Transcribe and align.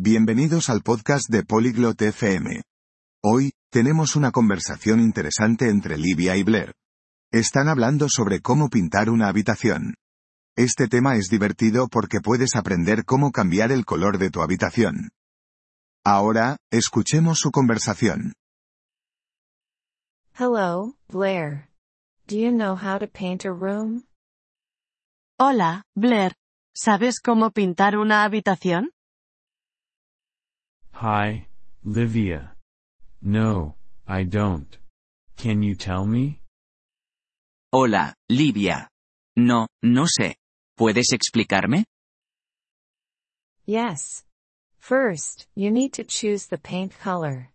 Bienvenidos 0.00 0.70
al 0.70 0.82
podcast 0.82 1.28
de 1.28 1.42
Polyglot 1.42 2.00
FM. 2.00 2.62
Hoy, 3.20 3.50
tenemos 3.68 4.14
una 4.14 4.30
conversación 4.30 5.00
interesante 5.00 5.70
entre 5.70 5.98
Livia 5.98 6.36
y 6.36 6.44
Blair. 6.44 6.72
Están 7.32 7.66
hablando 7.66 8.06
sobre 8.08 8.40
cómo 8.40 8.68
pintar 8.68 9.10
una 9.10 9.26
habitación. 9.26 9.96
Este 10.56 10.86
tema 10.86 11.16
es 11.16 11.26
divertido 11.28 11.88
porque 11.88 12.20
puedes 12.20 12.54
aprender 12.54 13.04
cómo 13.04 13.32
cambiar 13.32 13.72
el 13.72 13.84
color 13.84 14.18
de 14.18 14.30
tu 14.30 14.40
habitación. 14.40 15.10
Ahora, 16.04 16.58
escuchemos 16.70 17.40
su 17.40 17.50
conversación. 17.50 18.34
Hello, 20.38 20.94
Blair. 21.08 21.70
Do 22.28 22.36
you 22.36 22.52
know 22.52 22.76
how 22.76 23.00
to 23.00 23.08
paint 23.08 23.44
a 23.44 23.50
room? 23.50 24.04
Hola, 25.40 25.82
Blair. 25.96 26.36
¿Sabes 26.72 27.18
cómo 27.18 27.50
pintar 27.50 27.98
una 27.98 28.22
habitación? 28.22 28.92
Hi, 31.00 31.46
Livia. 31.84 32.56
No, 33.22 33.76
I 34.08 34.24
don't. 34.24 34.66
Can 35.36 35.62
you 35.62 35.76
tell 35.76 36.04
me? 36.04 36.40
Hola, 37.72 38.14
Livia. 38.28 38.88
No, 39.36 39.68
no 39.80 40.06
sé. 40.08 40.34
¿Puedes 40.76 41.12
explicarme? 41.12 41.84
Yes. 43.64 44.24
First, 44.80 45.46
you 45.54 45.70
need 45.70 45.92
to 45.92 46.02
choose 46.02 46.48
the 46.48 46.58
paint 46.58 46.92
color. 46.98 47.52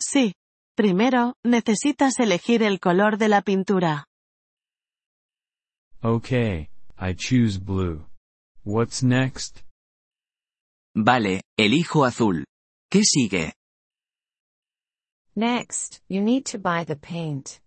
Sí. 0.00 0.32
Primero, 0.76 1.34
necesitas 1.46 2.18
elegir 2.18 2.64
el 2.64 2.80
color 2.80 3.18
de 3.18 3.28
la 3.28 3.42
pintura. 3.42 4.04
Okay, 6.02 6.70
I 6.98 7.12
choose 7.12 7.56
blue. 7.56 8.04
What's 8.64 9.00
next? 9.00 9.62
Vale, 10.94 11.42
elijo 11.58 12.04
azul. 12.04 12.44
¿Qué 12.90 13.04
sigue? 13.04 13.52
Next, 15.36 16.02
you 16.08 16.20
need 16.20 16.44
to 16.46 16.58
buy 16.58 16.84
the 16.84 16.96
paint. 16.96 17.60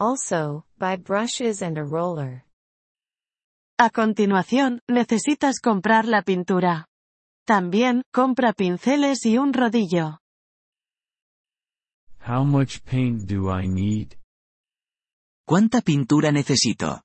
Also, 0.00 0.64
buy 0.78 0.96
brushes 0.96 1.62
and 1.62 1.76
a 1.78 1.84
roller. 1.84 2.44
A 3.78 3.90
continuación, 3.90 4.80
necesitas 4.88 5.60
comprar 5.60 6.06
la 6.06 6.22
pintura. 6.22 6.86
También, 7.46 8.02
compra 8.12 8.52
pinceles 8.52 9.26
y 9.26 9.36
un 9.38 9.52
rodillo. 9.52 10.18
How 12.26 12.44
much 12.44 12.82
paint 12.84 13.26
do 13.26 13.50
I 13.50 13.66
need? 13.66 14.16
¿Cuánta 15.46 15.82
pintura 15.82 16.30
necesito? 16.32 17.02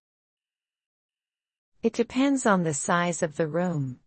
It 1.82 1.98
depends 1.98 2.46
on 2.46 2.64
the 2.64 2.74
size 2.74 3.24
of 3.26 3.36
the 3.36 3.48
room. 3.48 4.00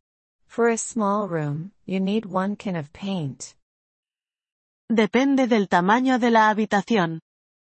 For 0.50 0.68
a 0.68 0.76
small 0.76 1.28
room, 1.28 1.70
you 1.86 2.00
need 2.00 2.26
one 2.26 2.56
can 2.56 2.74
of 2.74 2.92
paint. 2.92 3.54
Depende 4.90 5.46
del 5.46 5.68
tamaño 5.68 6.18
de 6.18 6.32
la 6.32 6.50
habitación. 6.50 7.20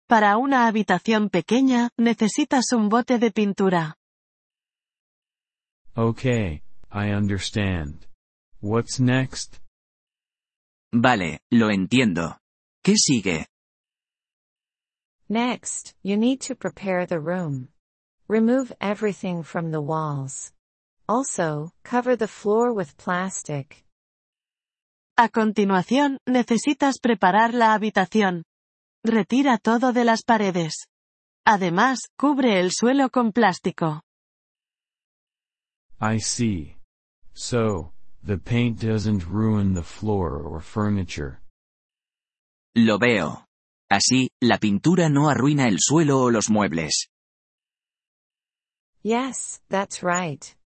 Para 0.07 0.37
una 0.37 0.65
habitación 0.65 1.29
pequeña, 1.29 1.89
necesitas 1.97 2.71
un 2.71 2.87
bote 2.87 3.19
de 3.19 3.31
pintura. 3.31 3.97
Okay, 5.97 6.61
I 6.89 7.11
understand. 7.11 8.07
What's 8.61 8.97
next? 8.97 9.59
Vale, 10.93 11.41
lo 11.51 11.71
entiendo. 11.71 12.37
¿Qué 12.81 12.95
sigue? 12.95 13.47
Next, 15.27 15.95
you 16.01 16.15
need 16.15 16.39
to 16.47 16.55
prepare 16.55 17.05
the 17.05 17.19
room. 17.19 17.67
Remove 18.29 18.71
everything 18.79 19.43
from 19.43 19.71
the 19.71 19.81
walls. 19.81 20.53
Also, 21.09 21.71
cover 21.83 22.15
the 22.15 22.27
floor 22.27 22.71
with 22.71 22.95
plastic. 22.95 23.83
A 25.17 25.27
continuación, 25.27 26.19
necesitas 26.27 26.99
preparar 26.99 27.55
la 27.55 27.73
habitación. 27.73 28.43
Retira 29.03 29.57
todo 29.57 29.91
de 29.91 30.05
las 30.05 30.21
paredes. 30.21 30.85
Además, 31.47 32.09
cubre 32.15 32.59
el 32.59 32.71
suelo 32.71 33.09
con 33.09 33.31
plástico. 33.31 34.03
I 35.99 36.19
see. 36.19 36.77
So, 37.33 37.91
the 38.23 38.37
paint 38.37 38.79
doesn't 38.79 39.25
ruin 39.27 39.73
the 39.73 39.83
floor 39.83 40.39
or 40.45 40.61
furniture. 40.61 41.41
Lo 42.75 42.99
veo. 42.99 43.47
Así, 43.89 44.29
la 44.39 44.59
pintura 44.59 45.09
no 45.09 45.27
arruina 45.27 45.67
el 45.67 45.77
suelo 45.79 46.21
o 46.21 46.29
los 46.29 46.51
muebles. 46.51 47.09
Yes, 49.01 49.63
that's 49.69 50.03
right. 50.03 50.58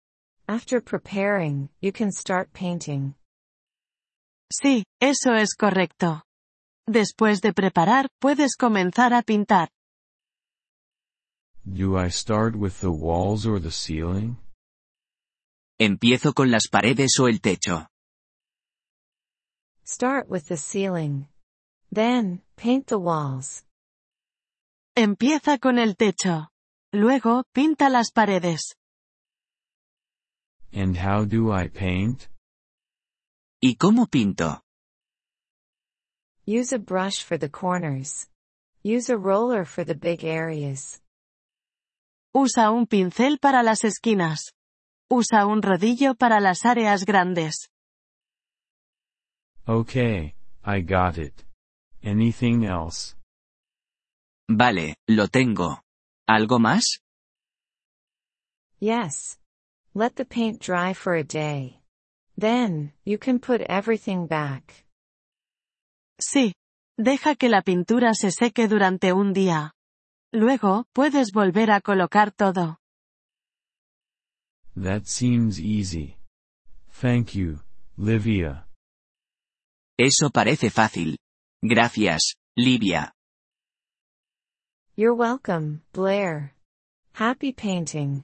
After 0.48 0.81
preparing, 0.81 1.70
you 1.80 1.94
can 1.94 2.12
start 2.12 2.52
painting. 2.52 3.16
Sí, 4.52 4.84
eso 5.02 5.34
es 5.34 5.56
correcto. 5.56 6.22
Después 6.86 7.42
de 7.42 7.54
preparar, 7.54 8.09
puedes 8.20 8.58
comenzar 8.58 9.14
a 9.14 9.22
pintar. 9.22 9.70
Do 11.66 11.98
I 11.98 12.09
start 12.09 12.56
with 12.56 12.81
the 12.81 12.92
walls 12.92 13.46
or 13.46 13.62
the 13.62 13.72
ceiling? 13.72 14.38
¿Empiezo 15.80 16.34
con 16.34 16.52
las 16.52 16.68
paredes 16.70 17.18
o 17.20 17.30
el 17.30 17.40
techo? 17.40 17.88
Start 19.86 20.30
with 20.30 20.48
the 20.50 20.58
ceiling. 20.58 21.30
Then, 21.90 22.44
paint 22.58 22.88
the 22.88 22.98
walls. 22.98 23.66
Empieza 24.96 25.58
con 25.58 25.80
el 25.80 25.96
techo. 25.96 26.50
Luego, 26.92 27.46
pinta 27.54 27.90
las 27.90 28.12
paredes. 28.12 28.75
And 30.73 30.97
how 30.97 31.25
do 31.25 31.51
I 31.51 31.67
paint? 31.67 32.28
¿Y 33.61 33.75
cómo 33.75 34.07
pinto? 34.09 34.61
Use 36.45 36.73
a 36.73 36.79
brush 36.79 37.23
for 37.23 37.38
the 37.38 37.50
corners. 37.50 38.28
Use 38.83 39.09
a 39.09 39.17
roller 39.17 39.66
for 39.66 39.85
the 39.85 39.95
big 39.95 40.23
areas. 40.25 41.01
Usa 42.35 42.72
un 42.72 42.88
pincel 42.88 43.38
para 43.39 43.62
las 43.63 43.83
esquinas. 43.83 44.51
Usa 45.09 45.45
un 45.45 45.62
rodillo 45.62 46.16
para 46.16 46.39
las 46.39 46.66
áreas 46.66 47.06
grandes. 47.06 47.69
Okay, 49.67 50.33
I 50.66 50.81
got 50.81 51.17
it. 51.17 51.45
Anything 52.03 52.66
else? 52.66 53.16
Vale, 54.50 54.95
lo 55.07 55.28
tengo. 55.28 55.79
¿Algo 56.28 56.59
más? 56.59 57.00
Yes. 58.79 59.38
Let 59.96 60.16
the 60.16 60.26
paint 60.26 60.59
dry 60.59 60.94
for 60.94 61.14
a 61.14 61.24
day. 61.24 61.80
Then, 62.36 62.94
you 63.06 63.20
can 63.20 63.40
put 63.40 63.62
everything 63.62 64.26
back. 64.26 64.86
Sí. 66.20 66.54
Deja 66.98 67.36
que 67.36 67.50
la 67.50 67.62
pintura 67.62 68.14
se 68.14 68.31
seque 68.31 68.68
durante 68.68 69.14
un 69.14 69.34
día. 69.34 69.72
Luego, 70.31 70.86
puedes 70.94 71.31
volver 71.31 71.70
a 71.72 71.81
colocar 71.81 72.31
todo. 72.31 72.78
That 74.76 75.06
seems 75.06 75.59
easy. 75.59 76.18
Thank 76.90 77.36
you, 77.36 77.60
Livia. 77.98 78.66
Eso 80.00 80.31
parece 80.31 80.72
fácil. 80.72 81.18
Gracias, 81.64 82.36
Livia. 82.58 83.14
You're 84.96 85.16
welcome, 85.16 85.84
Blair. 85.94 86.54
Happy 87.14 87.52
painting. 87.52 88.24